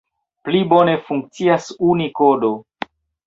[0.45, 2.53] Pli bone funkcias Unikodo.